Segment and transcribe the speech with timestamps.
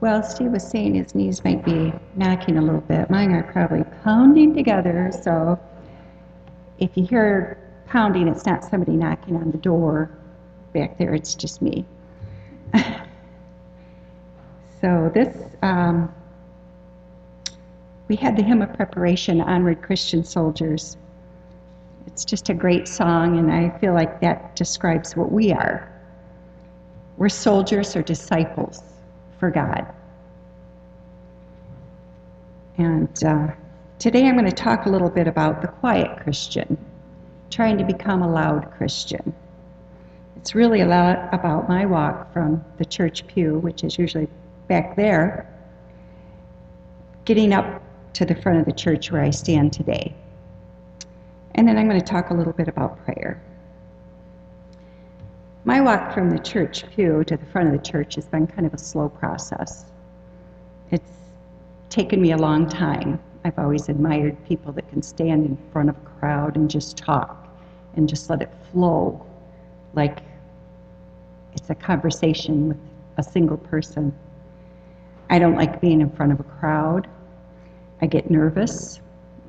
[0.00, 3.10] Well, Steve was saying his knees might be knocking a little bit.
[3.10, 5.60] Mine are probably pounding together, so
[6.78, 10.10] if you hear pounding, it's not somebody knocking on the door
[10.72, 11.84] back there, it's just me.
[14.80, 16.14] so this, um,
[18.08, 20.96] we had the hymn of preparation, Onward Christian Soldiers.
[22.06, 25.92] It's just a great song, and I feel like that describes what we are.
[27.18, 28.89] We're soldiers or disciples
[29.40, 29.86] for God.
[32.76, 33.48] And uh,
[33.98, 36.78] today I'm going to talk a little bit about the quiet Christian,
[37.50, 39.34] trying to become a loud Christian.
[40.36, 44.28] It's really a lot about my walk from the church pew, which is usually
[44.68, 45.46] back there,
[47.24, 47.82] getting up
[48.14, 50.14] to the front of the church where I stand today.
[51.54, 53.42] And then I'm going to talk a little bit about prayer.
[55.64, 58.66] My walk from the church pew to the front of the church has been kind
[58.66, 59.84] of a slow process.
[60.90, 61.12] It's
[61.90, 63.20] taken me a long time.
[63.44, 67.46] I've always admired people that can stand in front of a crowd and just talk
[67.94, 69.26] and just let it flow
[69.92, 70.20] like
[71.52, 72.78] it's a conversation with
[73.18, 74.14] a single person.
[75.28, 77.06] I don't like being in front of a crowd.
[78.00, 79.00] I get nervous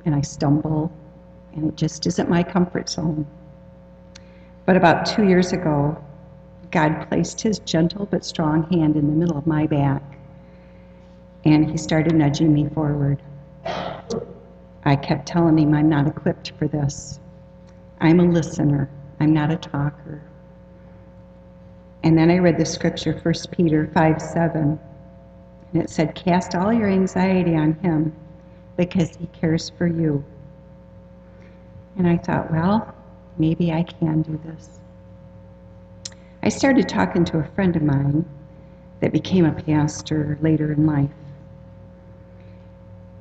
[0.04, 0.92] and I stumble,
[1.54, 3.26] and it just isn't my comfort zone.
[4.64, 6.02] But about two years ago,
[6.70, 10.02] God placed his gentle but strong hand in the middle of my back,
[11.44, 13.20] and he started nudging me forward.
[14.84, 17.20] I kept telling him I'm not equipped for this.
[18.00, 18.88] I'm a listener,
[19.20, 20.22] I'm not a talker.
[22.04, 24.78] And then I read the scripture, 1 Peter 5 7,
[25.72, 28.12] and it said, Cast all your anxiety on him
[28.76, 30.24] because he cares for you.
[31.96, 32.94] And I thought, well,
[33.38, 34.80] maybe I can do this.
[36.42, 38.24] I started talking to a friend of mine
[39.00, 41.10] that became a pastor later in life.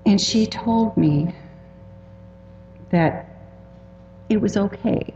[0.06, 1.34] And she told me
[2.90, 3.28] that
[4.30, 5.14] it was okay.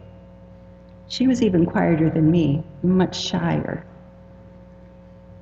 [1.07, 3.85] She was even quieter than me, much shyer.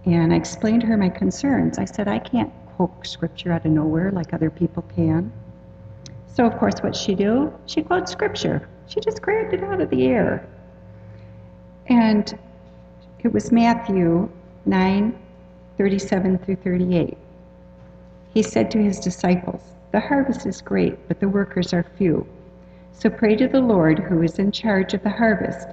[0.06, 1.78] And I explained to her my concerns.
[1.78, 5.32] I said, I can't quote scripture out of nowhere like other people can.
[6.28, 7.54] So, of course, what she do?
[7.66, 8.68] She quotes scripture.
[8.88, 10.48] She just grabbed it out of the air.
[11.88, 12.38] And
[13.20, 14.30] it was Matthew
[14.66, 15.20] 9
[15.78, 17.18] 37 through 38.
[18.34, 19.62] He said to his disciples,
[19.92, 22.28] The harvest is great, but the workers are few.
[22.92, 25.68] So pray to the Lord who is in charge of the harvest.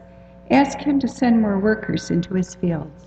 [0.50, 3.06] Ask him to send more workers into his fields.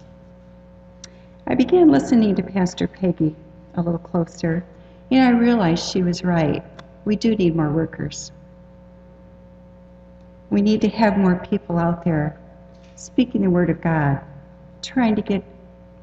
[1.48, 3.36] I began listening to Pastor Peggy
[3.76, 4.64] a little closer,
[5.12, 6.64] and I realized she was right.
[7.06, 8.32] We do need more workers.
[10.54, 12.40] We need to have more people out there
[12.94, 14.22] speaking the Word of God,
[14.84, 15.44] trying to get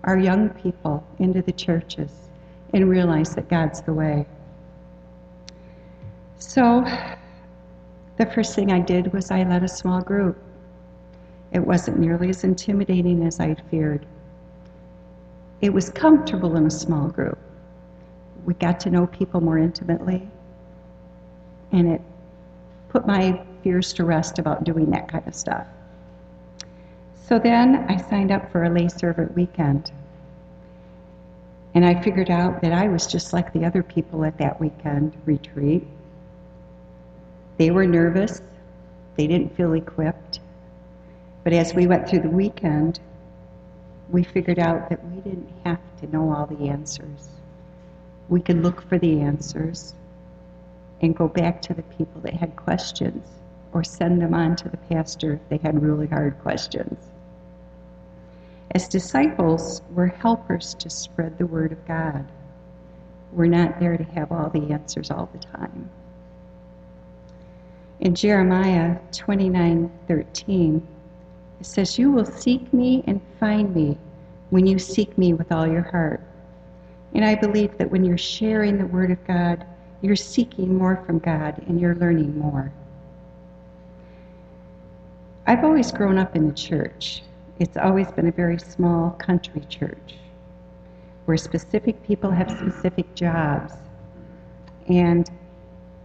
[0.03, 2.11] our young people into the churches
[2.75, 4.27] and realize that God's the way.
[6.39, 6.85] So,
[8.17, 10.37] the first thing I did was I led a small group.
[11.53, 14.05] It wasn't nearly as intimidating as I'd feared.
[15.61, 17.39] It was comfortable in a small group.
[18.45, 20.29] We got to know people more intimately
[21.71, 22.01] and it
[22.89, 25.67] put my fears to rest about doing that kind of stuff.
[27.31, 29.93] So then I signed up for a lay servant weekend.
[31.75, 35.17] And I figured out that I was just like the other people at that weekend
[35.25, 35.87] retreat.
[37.57, 38.43] They were nervous,
[39.17, 40.41] they didn't feel equipped.
[41.45, 42.99] But as we went through the weekend,
[44.09, 47.29] we figured out that we didn't have to know all the answers.
[48.29, 49.95] We could look for the answers
[51.01, 53.40] and go back to the people that had questions
[53.73, 57.11] or send them on to the pastor if they had really hard questions.
[58.73, 62.25] As disciples, we're helpers to spread the word of God.
[63.33, 65.91] We're not there to have all the answers all the time.
[68.01, 70.83] In Jeremiah 29:13,
[71.61, 73.99] it says, "You will seek me and find me
[74.51, 76.21] when you seek me with all your heart."
[77.13, 79.65] And I believe that when you're sharing the word of God,
[80.01, 82.73] you're seeking more from God and you're learning more.
[85.51, 87.25] I've always grown up in the church.
[87.59, 90.15] It's always been a very small country church
[91.25, 93.75] where specific people have specific jobs.
[94.89, 95.29] And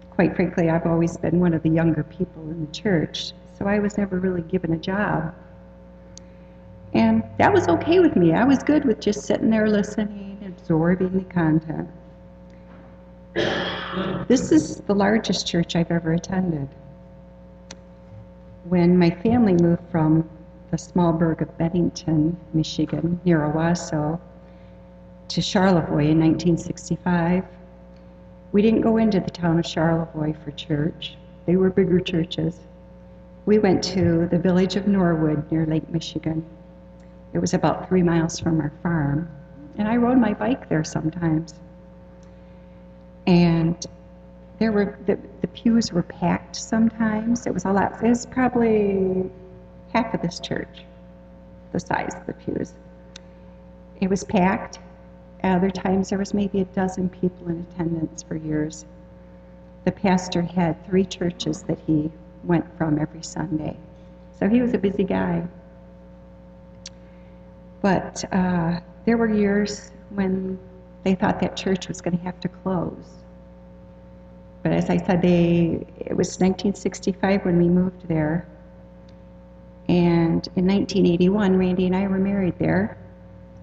[0.09, 3.77] quite frankly, I've always been one of the younger people in the church, so I
[3.77, 5.35] was never really given a job.
[6.95, 8.33] And that was okay with me.
[8.33, 11.87] I was good with just sitting there listening, absorbing the content.
[14.27, 16.67] This is the largest church I've ever attended.
[18.67, 20.27] When my family moved from
[20.71, 24.19] the small burg of Bennington, Michigan, near Owosso,
[25.27, 27.43] to Charlevoix in 1965.
[28.51, 31.17] We didn't go into the town of Charlevoix for church.
[31.45, 32.59] They were bigger churches.
[33.45, 36.45] We went to the village of Norwood near Lake Michigan.
[37.33, 39.29] It was about three miles from our farm.
[39.77, 41.53] And I rode my bike there sometimes.
[43.27, 43.85] And
[44.59, 47.45] there were the, the pews were packed sometimes.
[47.45, 48.03] It was a lot.
[48.03, 49.29] It was probably
[49.93, 50.85] half of this church,
[51.71, 52.73] the size of the pews.
[53.99, 54.79] It was packed.
[55.43, 58.85] Other times there was maybe a dozen people in attendance for years.
[59.83, 62.11] The pastor had three churches that he
[62.43, 63.77] went from every Sunday.
[64.39, 65.43] So he was a busy guy.
[67.81, 70.57] But uh, there were years when
[71.03, 73.24] they thought that church was going to have to close.
[74.65, 78.47] But as I said, they it was 1965 when we moved there.
[79.87, 82.97] And in 1981, Randy and I were married there,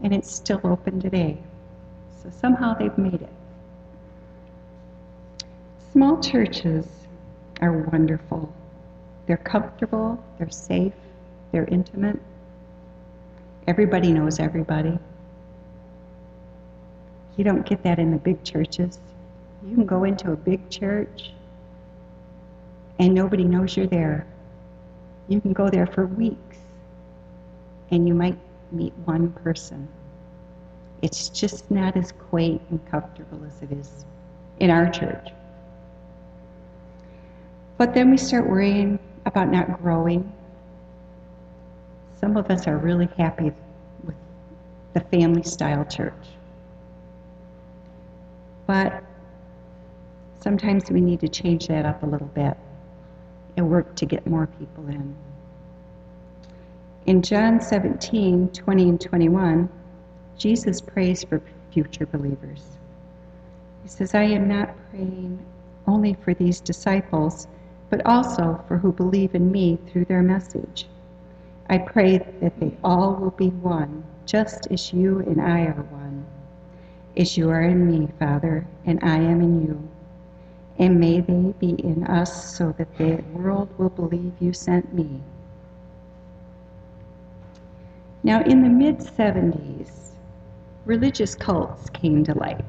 [0.05, 1.43] and it's still open today.
[2.23, 3.29] So somehow they've made it.
[5.91, 6.87] Small churches
[7.61, 8.55] are wonderful.
[9.27, 10.95] They're comfortable, they're safe,
[11.51, 12.21] they're intimate.
[13.67, 14.97] Everybody knows everybody.
[17.37, 19.01] You don't get that in the big churches.
[19.67, 21.33] You can go into a big church
[22.99, 24.27] and nobody knows you're there.
[25.29, 26.59] You can go there for weeks
[27.91, 28.39] and you might
[28.73, 29.89] meet one person.
[31.03, 34.05] It's just not as quaint and comfortable as it is
[34.61, 35.29] in our church.
[37.79, 40.33] But then we start worrying about not growing.
[42.21, 43.53] Some of us are really happy
[44.05, 44.15] with
[44.95, 46.13] the family style church.
[48.67, 49.03] But
[50.43, 52.57] sometimes we need to change that up a little bit
[53.57, 55.15] and work to get more people in.
[57.07, 59.69] In John 17, 20 and 21,
[60.37, 62.63] Jesus prays for future believers.
[63.83, 65.45] He says, I am not praying
[65.87, 67.47] only for these disciples,
[67.91, 70.87] but also for who believe in me through their message.
[71.69, 76.25] I pray that they all will be one, just as you and I are one.
[77.17, 79.92] As you are in me, Father, and I am in you.
[80.79, 85.21] And may they be in us so that the world will believe you sent me.
[88.25, 90.13] Now, in the mid 70s,
[90.85, 92.65] religious cults came to light.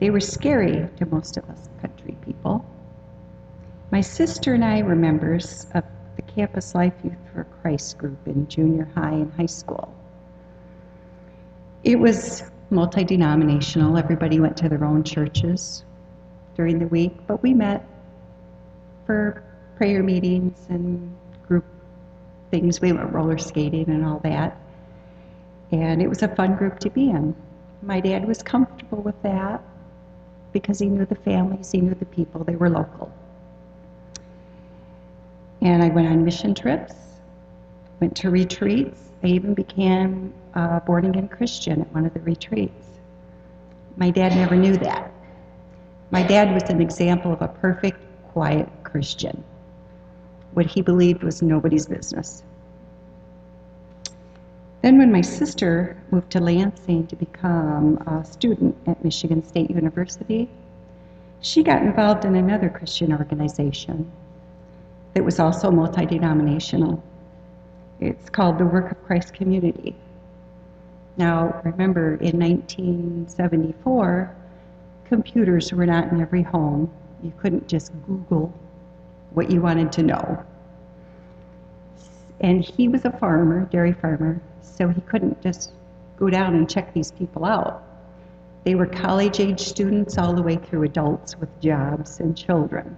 [0.00, 2.64] They were scary to most of us country people.
[3.90, 5.84] My sister and I were members of
[6.16, 9.92] the Campus Life Youth for Christ group in junior high and high school.
[11.84, 15.84] It was multi denominational, everybody went to their own churches
[16.58, 17.86] during the week, but we met
[19.06, 19.42] for
[19.76, 21.16] prayer meetings and
[21.46, 21.64] group
[22.50, 22.80] things.
[22.80, 24.60] We went roller skating and all that.
[25.70, 27.34] And it was a fun group to be in.
[27.80, 29.62] My dad was comfortable with that
[30.52, 33.12] because he knew the families, he knew the people, they were local.
[35.62, 36.94] And I went on mission trips,
[38.00, 39.00] went to retreats.
[39.22, 42.86] I even became a born again Christian at one of the retreats.
[43.96, 45.12] My dad never knew that.
[46.10, 48.00] My dad was an example of a perfect,
[48.32, 49.44] quiet Christian.
[50.54, 52.42] What he believed was nobody's business.
[54.80, 60.48] Then, when my sister moved to Lansing to become a student at Michigan State University,
[61.40, 64.10] she got involved in another Christian organization
[65.14, 67.02] that was also multi denominational.
[68.00, 69.94] It's called the Work of Christ Community.
[71.16, 74.36] Now, remember, in 1974,
[75.08, 76.90] computers were not in every home.
[77.22, 78.52] You couldn't just Google
[79.32, 80.44] what you wanted to know.
[82.40, 85.72] And he was a farmer, dairy farmer, so he couldn't just
[86.16, 87.82] go down and check these people out.
[88.64, 92.96] They were college age students all the way through adults with jobs and children.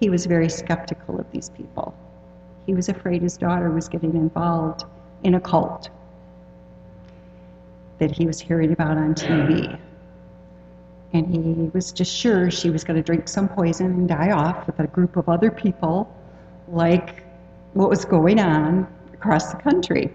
[0.00, 1.94] He was very skeptical of these people.
[2.66, 4.84] He was afraid his daughter was getting involved
[5.22, 5.88] in a cult
[7.98, 9.78] that he was hearing about on TV.
[11.24, 14.66] And he was just sure she was going to drink some poison and die off
[14.66, 16.14] with a group of other people,
[16.68, 17.24] like
[17.72, 20.12] what was going on across the country.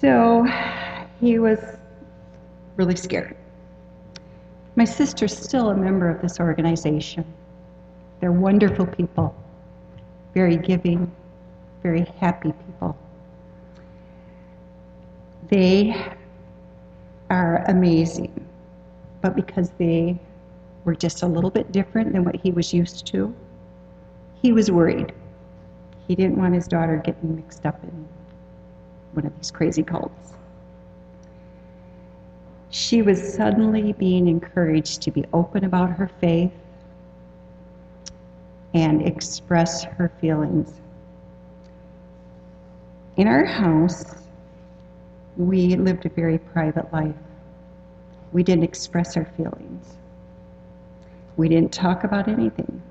[0.00, 0.46] So
[1.20, 1.58] he was
[2.76, 3.36] really scared.
[4.76, 7.24] My sister's still a member of this organization.
[8.20, 9.34] They're wonderful people,
[10.32, 11.10] very giving,
[11.82, 12.96] very happy people.
[15.48, 15.94] They
[17.28, 18.46] are amazing,
[19.20, 20.18] but because they
[20.84, 23.34] were just a little bit different than what he was used to,
[24.42, 25.12] he was worried.
[26.08, 28.08] He didn't want his daughter getting mixed up in
[29.12, 30.34] one of these crazy cults.
[32.70, 36.52] she was suddenly being encouraged to be open about her faith
[38.74, 40.72] and express her feelings.
[43.16, 44.04] In our house,
[45.36, 47.14] we lived a very private life.
[48.32, 49.96] We didn't express our feelings.
[51.36, 52.82] We didn't talk about anything.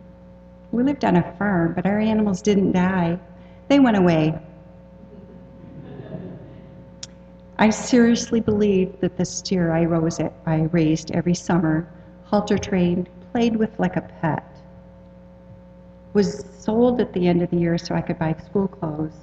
[0.71, 3.19] We lived on a farm, but our animals didn't die.
[3.67, 4.37] They went away.
[7.57, 11.87] I seriously believe that the steer I, rose at, I raised every summer,
[12.23, 14.45] halter trained, played with like a pet,
[16.13, 19.13] was sold at the end of the year so I could buy school clothes.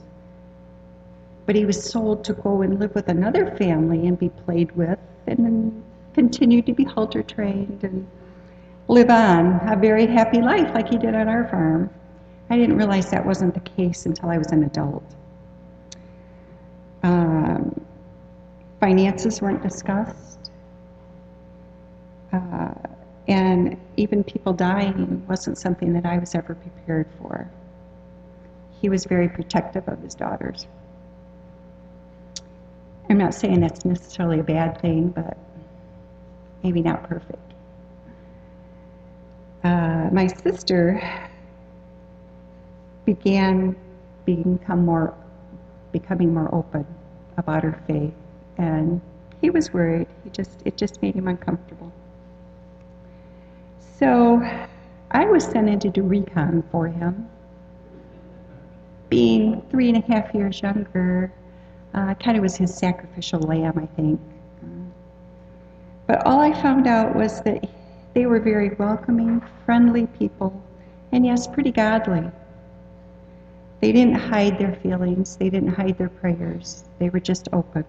[1.47, 4.99] But he was sold to go and live with another family and be played with
[5.27, 5.83] and
[6.17, 8.09] continue to be halter trained and
[8.89, 11.91] live on a very happy life like he did on our farm.
[12.49, 15.05] I didn't realize that wasn't the case until I was an adult.
[17.03, 17.85] Um,
[18.81, 20.51] finances weren't discussed.
[22.33, 22.73] Uh,
[23.29, 27.51] and even people dying wasn't something that I was ever prepared for.
[28.81, 30.67] He was very protective of his daughters.
[33.11, 35.37] I'm not saying that's necessarily a bad thing, but
[36.63, 37.39] maybe not perfect.
[39.65, 41.01] Uh, my sister
[43.05, 43.75] began
[44.25, 45.15] become more,
[45.93, 46.87] becoming more open
[47.37, 48.13] about her faith,
[48.59, 49.01] and
[49.41, 50.09] he was worried.
[50.25, 51.93] He just, it just made him uncomfortable.
[53.99, 54.43] So
[55.11, 57.29] I was sent in to do recon for him.
[59.09, 61.33] Being three and a half years younger,
[61.95, 64.21] uh, kind of was his sacrificial lamb, I think.
[66.07, 67.69] But all I found out was that
[68.15, 70.63] they were very welcoming, friendly people,
[71.13, 72.31] and yes, pretty godly.
[73.81, 77.85] They didn't hide their feelings, they didn't hide their prayers, they were just open.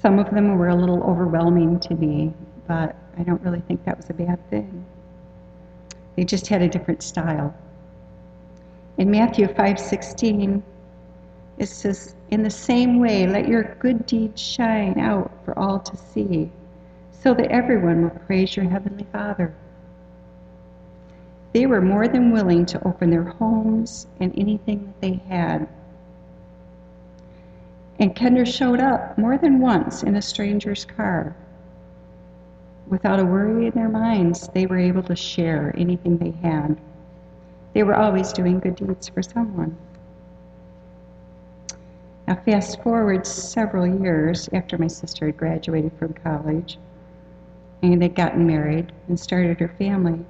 [0.00, 2.32] Some of them were a little overwhelming to me,
[2.66, 4.84] but I don't really think that was a bad thing.
[6.16, 7.54] They just had a different style.
[8.98, 10.62] In Matthew 5:16,
[11.60, 15.94] it says, "In the same way, let your good deeds shine out for all to
[15.94, 16.50] see,
[17.12, 19.52] so that everyone will praise your Heavenly Father.
[21.52, 25.68] They were more than willing to open their homes and anything that they had.
[27.98, 31.36] And Kendra showed up more than once in a stranger's car.
[32.88, 36.78] Without a worry in their minds, they were able to share anything they had.
[37.74, 39.76] They were always doing good deeds for someone.
[42.30, 46.78] Now, fast forward several years after my sister had graduated from college
[47.82, 50.24] and had gotten married and started her family.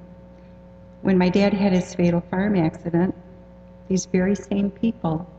[1.03, 3.13] When my dad had his fatal farm accident,
[3.87, 5.29] these very same people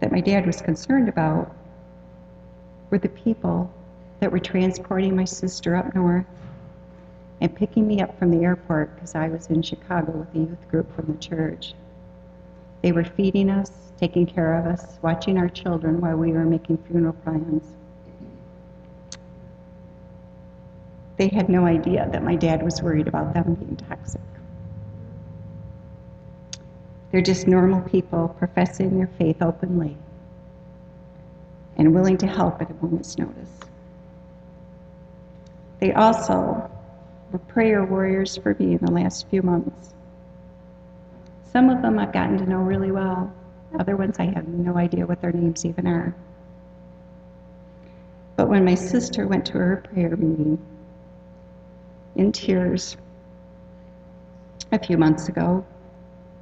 [0.00, 1.54] that my dad was concerned about
[2.90, 3.72] were the people
[4.18, 6.26] that were transporting my sister up north
[7.40, 10.68] and picking me up from the airport because I was in Chicago with a youth
[10.68, 11.74] group from the church.
[12.82, 16.78] They were feeding us, taking care of us, watching our children while we were making
[16.78, 17.64] funeral plans.
[21.16, 24.20] They had no idea that my dad was worried about them being toxic.
[27.10, 29.96] They're just normal people professing their faith openly
[31.76, 33.58] and willing to help at a moment's notice.
[35.80, 36.70] They also
[37.32, 39.94] were prayer warriors for me in the last few months.
[41.52, 43.32] Some of them I've gotten to know really well.
[43.78, 46.14] Other ones I have no idea what their names even are.
[48.36, 50.58] But when my sister went to her prayer meeting,
[52.18, 52.96] in tears
[54.72, 55.64] a few months ago.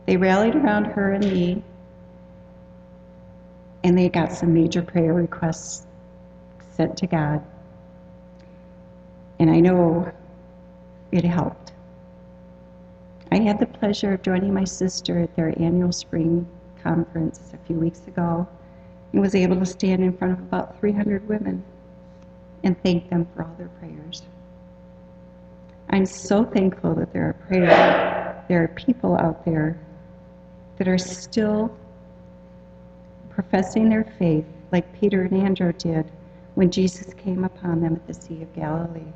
[0.07, 1.63] They rallied around her and me,
[3.85, 5.87] and they got some major prayer requests
[6.73, 7.45] sent to God.
[9.39, 10.11] And I know
[11.13, 11.73] it helped.
[13.33, 16.47] I had the pleasure of joining my sister at their annual spring
[16.83, 18.47] conference a few weeks ago
[19.13, 21.65] and was able to stand in front of about 300 women
[22.63, 24.23] and thank them for all their prayers.
[25.91, 29.79] I'm so thankful that there are prayers, there are people out there
[30.79, 31.77] that are still
[33.31, 36.11] professing their faith like Peter and Andrew did
[36.55, 39.13] when Jesus came upon them at the Sea of Galilee.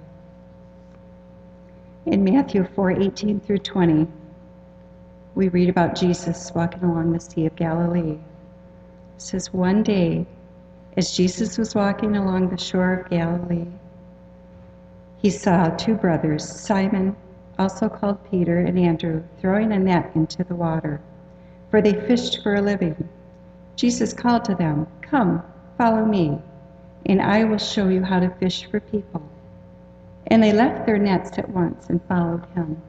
[2.07, 4.07] In Matthew 4 18 through 20,
[5.35, 8.13] we read about Jesus walking along the Sea of Galilee.
[8.13, 8.19] It
[9.19, 10.27] says, One day,
[10.97, 13.67] as Jesus was walking along the shore of Galilee,
[15.19, 17.15] he saw two brothers, Simon,
[17.59, 21.03] also called Peter, and Andrew, throwing a net into the water,
[21.71, 23.11] for they fished for a living.
[23.77, 25.43] Jesus called to them, Come,
[25.77, 26.39] follow me,
[27.05, 29.23] and I will show you how to fish for people.
[30.31, 32.81] And they left their nets at once and followed him.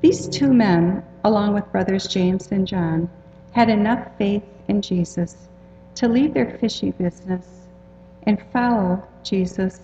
[0.00, 3.08] These two men, along with brothers James and John,
[3.52, 5.48] had enough faith in Jesus
[5.94, 7.68] to leave their fishing business
[8.24, 9.80] and follow Jesus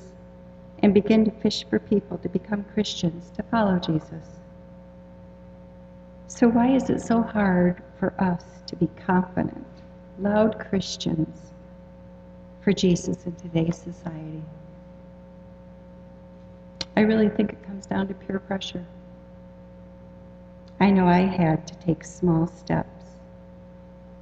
[0.82, 4.40] and begin to fish for people to become Christians, to follow Jesus.
[6.26, 9.66] So, why is it so hard for us to be confident,
[10.18, 11.52] loud Christians
[12.62, 14.42] for Jesus in today's society?
[16.96, 18.84] I really think it comes down to peer pressure.
[20.80, 23.04] I know I had to take small steps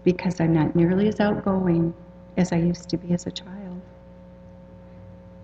[0.04, 1.94] because I'm not nearly as outgoing
[2.36, 3.80] as I used to be as a child.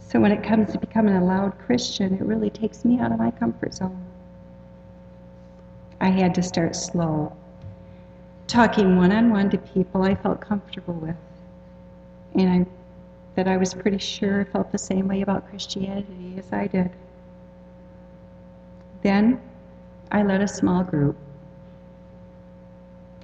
[0.00, 3.18] So when it comes to becoming a loud Christian, it really takes me out of
[3.18, 4.04] my comfort zone.
[6.00, 7.36] I had to start slow,
[8.46, 11.16] talking one on one to people I felt comfortable with.
[12.34, 12.66] And I
[13.34, 16.90] that I was pretty sure felt the same way about Christianity as I did.
[19.04, 19.38] Then
[20.10, 21.16] I led a small group,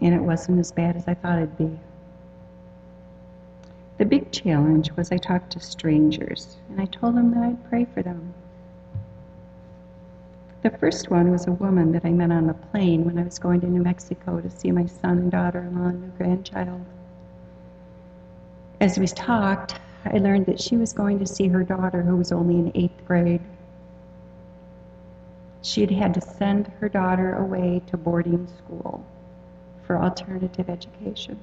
[0.02, 1.80] and it wasn't as bad as I thought it'd be.
[3.96, 7.86] The big challenge was I talked to strangers, and I told them that I'd pray
[7.94, 8.34] for them.
[10.62, 13.38] The first one was a woman that I met on the plane when I was
[13.38, 16.84] going to New Mexico to see my son and daughter-in-law and new grandchild.
[18.82, 22.32] As we talked, I learned that she was going to see her daughter who was
[22.32, 23.40] only in eighth grade.
[25.62, 29.04] She had had to send her daughter away to boarding school
[29.82, 31.38] for alternative education.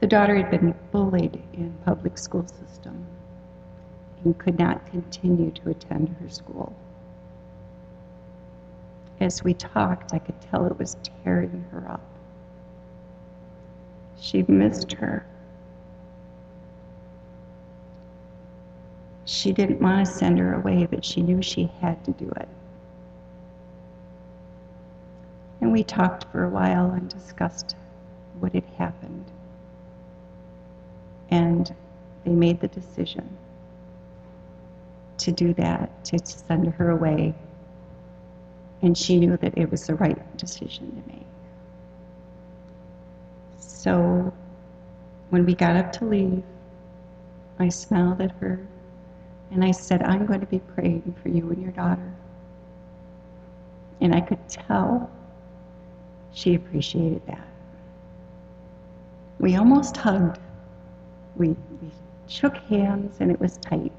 [0.00, 3.06] The daughter had been bullied in public school system
[4.24, 6.74] and could not continue to attend her school.
[9.20, 12.00] As we talked, I could tell it was tearing her up.
[14.16, 15.26] She missed her.
[19.28, 22.48] She didn't want to send her away, but she knew she had to do it.
[25.60, 27.76] And we talked for a while and discussed
[28.40, 29.26] what had happened.
[31.30, 31.74] And
[32.24, 33.28] they made the decision
[35.18, 37.34] to do that, to send her away.
[38.80, 41.26] And she knew that it was the right decision to make.
[43.58, 44.32] So
[45.28, 46.42] when we got up to leave,
[47.58, 48.66] I smiled at her
[49.50, 52.12] and I said, I'm going to be praying for you and your daughter.
[54.00, 55.10] And I could tell
[56.32, 57.46] she appreciated that.
[59.38, 60.38] We almost hugged.
[61.36, 61.90] We, we
[62.26, 63.92] shook hands and it was tight.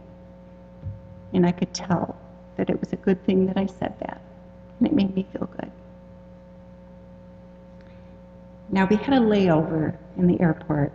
[1.33, 2.17] And I could tell
[2.57, 4.21] that it was a good thing that I said that.
[4.79, 5.71] And it made me feel good.
[8.71, 10.91] Now, we had a layover in the airport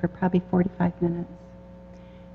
[0.00, 1.30] for probably 45 minutes.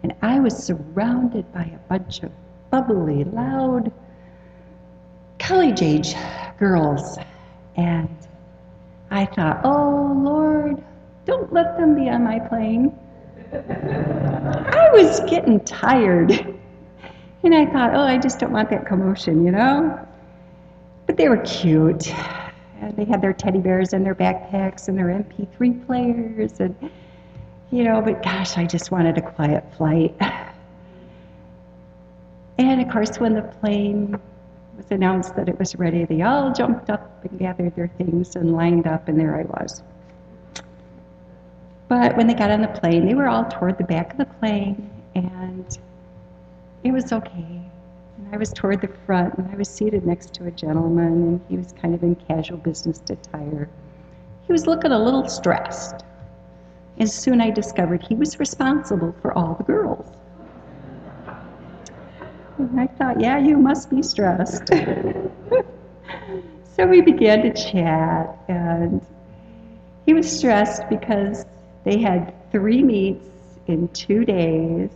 [0.03, 2.31] And I was surrounded by a bunch of
[2.69, 3.91] bubbly, loud,
[5.39, 6.13] college age
[6.59, 7.17] girls.
[7.77, 8.09] And
[9.09, 10.83] I thought, oh, Lord,
[11.25, 12.97] don't let them be on my plane.
[13.53, 16.31] I was getting tired.
[17.43, 19.99] And I thought, oh, I just don't want that commotion, you know?
[21.05, 22.13] But they were cute.
[22.81, 26.59] And they had their teddy bears and their backpacks and their MP3 players.
[26.59, 26.75] And
[27.73, 30.15] you know, but gosh, I just wanted a quiet flight.
[32.59, 34.15] And of course, when the plane
[34.77, 38.53] was announced that it was ready, they all jumped up and gathered their things and
[38.53, 39.81] lined up, and there I was.
[41.87, 44.25] But when they got on the plane, they were all toward the back of the
[44.25, 45.65] plane, and
[46.83, 47.59] it was okay.
[48.17, 51.41] And I was toward the front, and I was seated next to a gentleman, and
[51.49, 53.67] he was kind of in casual business attire.
[54.45, 56.05] He was looking a little stressed.
[56.97, 60.07] And soon I discovered he was responsible for all the girls.
[62.57, 64.67] And I thought, yeah, you must be stressed.
[66.75, 69.03] so we began to chat, and
[70.05, 71.45] he was stressed because
[71.83, 73.27] they had three meets
[73.67, 74.91] in two days,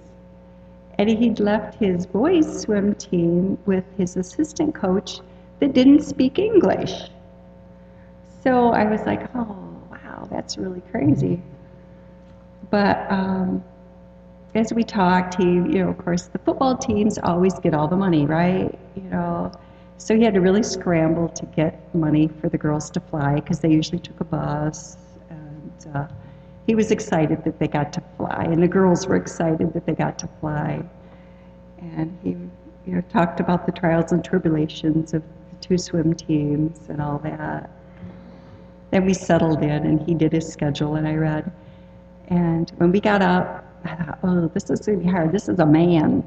[1.00, 5.20] and he'd left his boys' swim team with his assistant coach
[5.60, 7.10] that didn't speak English.
[8.44, 11.42] So I was like, oh, wow, that's really crazy.
[12.70, 13.64] But um,
[14.56, 17.96] as we talked, he, you know, of course, the football teams always get all the
[17.96, 18.78] money, right?
[18.96, 19.52] You know,
[19.98, 23.60] so he had to really scramble to get money for the girls to fly because
[23.60, 24.98] they usually took a bus.
[25.30, 26.08] And uh,
[26.66, 29.94] he was excited that they got to fly, and the girls were excited that they
[29.94, 30.84] got to fly.
[31.80, 32.32] And he,
[32.86, 37.20] you know, talked about the trials and tribulations of the two swim teams and all
[37.20, 37.70] that.
[38.92, 41.52] Then we settled in, and he did his schedule, and I read.
[42.28, 45.32] And when we got up, I thought, oh, this is going to be hard.
[45.32, 46.26] This is a man,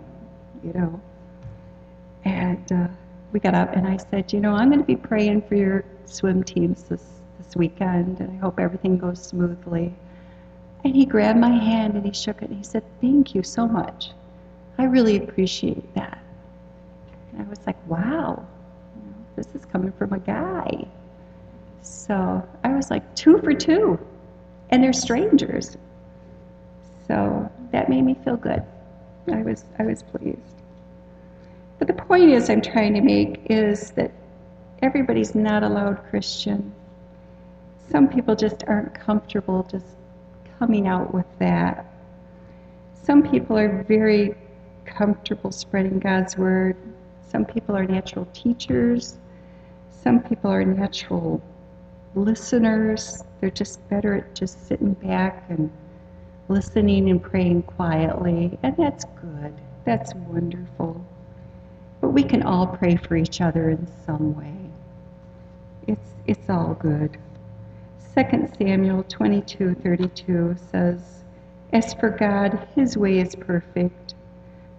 [0.65, 1.01] you know.
[2.25, 2.89] And uh,
[3.33, 5.85] we got up, and I said, you know, I'm going to be praying for your
[6.07, 7.05] swim teams this,
[7.39, 9.95] this weekend, and I hope everything goes smoothly.
[10.85, 13.67] And he grabbed my hand and he shook it, and he said, thank you so
[13.67, 14.11] much.
[14.79, 16.19] I really appreciate that.
[17.33, 18.47] And I was like, wow,
[18.97, 20.87] you know, this is coming from a guy.
[21.83, 23.99] So I was like, two for two.
[24.71, 25.77] And they're strangers.
[27.11, 28.63] So that made me feel good.
[29.27, 29.43] I hmm.
[29.43, 30.63] was, I was pleased.
[31.81, 34.13] But the point is I'm trying to make is that
[34.81, 36.73] everybody's not a loud Christian.
[37.91, 39.87] Some people just aren't comfortable just
[40.61, 41.85] coming out with that.
[43.03, 44.37] Some people are very
[44.85, 46.77] comfortable spreading God's word.
[47.29, 49.19] Some people are natural teachers.
[49.91, 51.43] Some people are natural
[52.15, 53.25] listeners.
[53.41, 55.73] They're just better at just sitting back and
[56.51, 58.59] listening and praying quietly.
[58.63, 59.55] And that's good.
[59.85, 61.03] That's wonderful.
[62.01, 64.57] But we can all pray for each other in some way.
[65.87, 67.17] It's, it's all good.
[68.17, 71.23] 2 Samuel 22:32 says,
[71.73, 74.15] As for God, his way is perfect.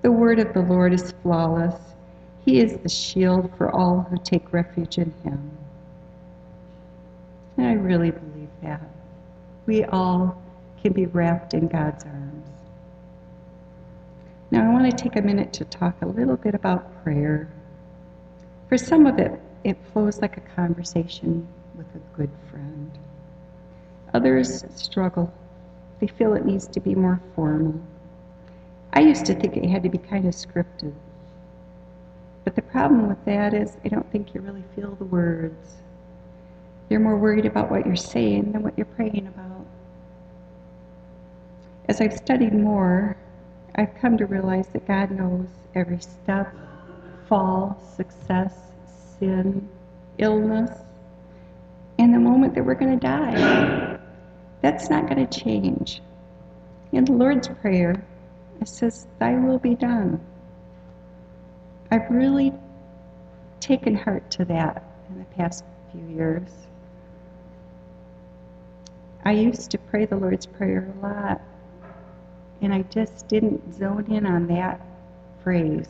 [0.01, 1.75] The word of the Lord is flawless.
[2.43, 5.51] He is the shield for all who take refuge in him.
[7.57, 8.81] And I really believe that.
[9.67, 10.41] We all
[10.81, 12.47] can be wrapped in God's arms.
[14.51, 17.49] Now, I want to take a minute to talk a little bit about prayer.
[18.67, 22.91] For some of it, it flows like a conversation with a good friend.
[24.13, 25.31] Others struggle.
[25.99, 27.79] They feel it needs to be more formal.
[28.93, 30.93] I used to think it had to be kind of scripted.
[32.43, 35.75] But the problem with that is I don't think you really feel the words.
[36.89, 39.30] You're more worried about what you're saying than what you're praying.
[41.87, 43.17] As I've studied more,
[43.75, 46.53] I've come to realize that God knows every step,
[47.27, 48.53] fall, success,
[49.19, 49.67] sin,
[50.17, 50.71] illness,
[51.97, 53.97] and the moment that we're going to die.
[54.61, 56.01] That's not going to change.
[56.91, 58.03] In the Lord's Prayer,
[58.59, 60.19] it says, Thy will be done.
[61.89, 62.53] I've really
[63.59, 66.49] taken heart to that in the past few years.
[69.23, 71.41] I used to pray the Lord's Prayer a lot,
[72.61, 74.79] and I just didn't zone in on that
[75.43, 75.89] phrase.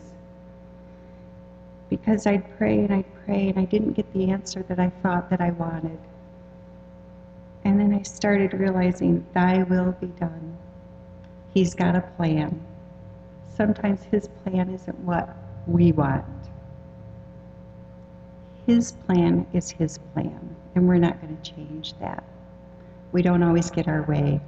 [1.89, 5.29] Because I'd pray and I'd pray, and I didn't get the answer that I thought
[5.29, 5.99] that I wanted.
[7.65, 10.57] And then I started realizing, Thy will be done.
[11.53, 12.61] He's got a plan.
[13.55, 15.35] Sometimes His plan isn't what
[15.67, 16.25] we want.
[18.65, 22.23] His plan is His plan, and we're not going to change that.
[23.11, 24.39] We don't always get our way.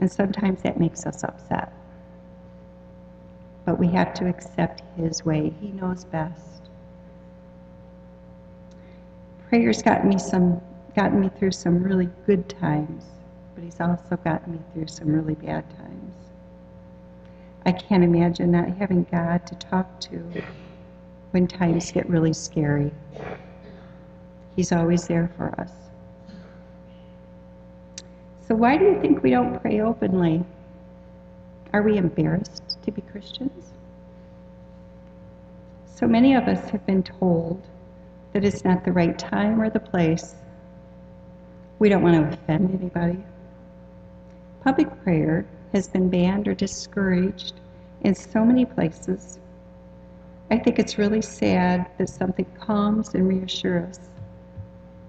[0.00, 1.72] And sometimes that makes us upset.
[3.64, 5.52] But we have to accept His way.
[5.60, 6.70] He knows best.
[9.48, 10.60] Prayer's gotten me some
[10.94, 13.04] gotten me through some really good times,
[13.54, 16.14] but he's also gotten me through some really bad times.
[17.64, 20.42] I can't imagine not having God to talk to
[21.30, 22.92] when times get really scary.
[24.56, 25.89] He's always there for us.
[28.50, 30.44] So, why do you think we don't pray openly?
[31.72, 33.70] Are we embarrassed to be Christians?
[35.94, 37.62] So many of us have been told
[38.32, 40.34] that it's not the right time or the place
[41.78, 43.22] we don't want to offend anybody.
[44.64, 47.54] Public prayer has been banned or discouraged
[48.00, 49.38] in so many places.
[50.50, 54.00] I think it's really sad that something calms and reassures us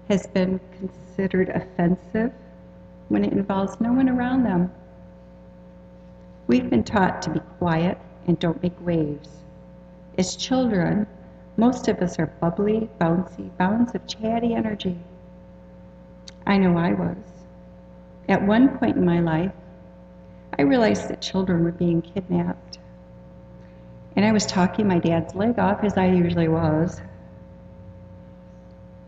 [0.08, 2.32] has been considered offensive
[3.12, 4.72] when it involves no one around them.
[6.46, 9.28] We've been taught to be quiet and don't make waves.
[10.16, 11.06] As children,
[11.58, 14.98] most of us are bubbly, bouncy, bounds of chatty energy.
[16.46, 17.18] I know I was.
[18.30, 19.52] At one point in my life,
[20.58, 22.78] I realized that children were being kidnapped.
[24.16, 27.02] And I was talking my dad's leg off, as I usually was.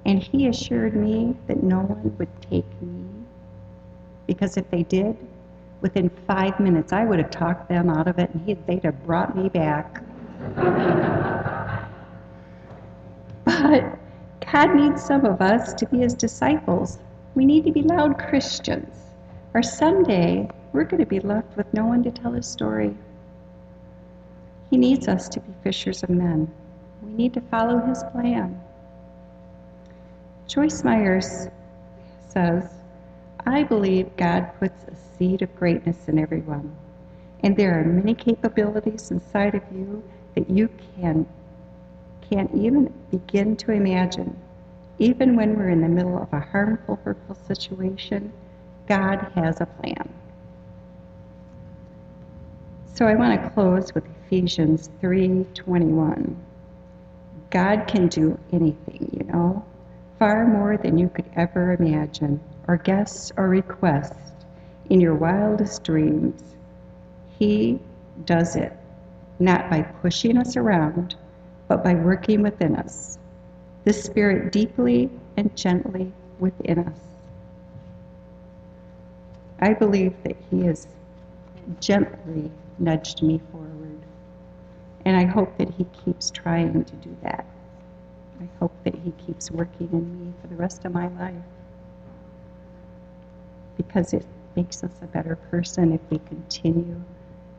[0.04, 2.93] And he assured me that no one would take me.
[4.26, 5.16] Because if they did,
[5.80, 9.36] within five minutes, I would have talked them out of it and they'd have brought
[9.36, 10.02] me back.
[13.44, 13.98] but
[14.50, 16.98] God needs some of us to be his disciples.
[17.34, 18.94] We need to be loud Christians,
[19.52, 22.96] or someday we're going to be left with no one to tell his story.
[24.70, 26.50] He needs us to be fishers of men.
[27.02, 28.60] We need to follow his plan.
[30.46, 31.48] Joyce Meyers
[32.28, 32.73] says,
[33.46, 36.74] I believe God puts a seed of greatness in everyone.
[37.40, 40.02] And there are many capabilities inside of you
[40.34, 41.26] that you can,
[42.30, 44.34] can't even begin to imagine.
[44.98, 48.32] Even when we're in the middle of a harmful, hurtful situation,
[48.88, 50.08] God has a plan.
[52.94, 56.34] So I want to close with Ephesians 3:21.
[57.50, 59.64] God can do anything, you know,
[60.18, 64.14] far more than you could ever imagine or guess or request
[64.90, 66.42] in your wildest dreams.
[67.38, 67.80] He
[68.24, 68.72] does it
[69.38, 71.16] not by pushing us around,
[71.68, 73.18] but by working within us,
[73.84, 76.98] the Spirit deeply and gently within us.
[79.60, 80.86] I believe that He has
[81.80, 83.98] gently nudged me forward,
[85.04, 87.44] and I hope that He keeps trying to do that.
[88.40, 91.34] I hope that He keeps working in me for the rest of my life
[93.76, 94.24] because it
[94.56, 97.00] makes us a better person if we continue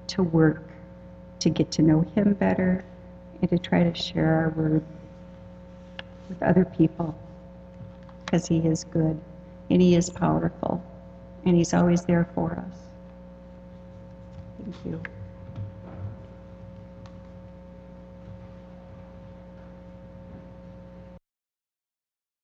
[0.08, 0.70] to work
[1.40, 2.84] to get to know Him better
[3.42, 4.84] and to try to share our word
[6.30, 7.18] with other people
[8.26, 9.20] because He is good
[9.70, 10.84] and He is powerful
[11.46, 12.78] and He's always there for us.
[14.64, 15.02] Thank you.